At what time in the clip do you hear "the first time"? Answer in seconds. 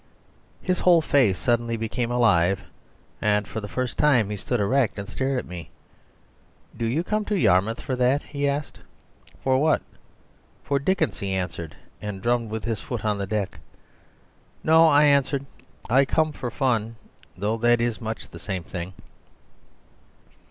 3.61-4.31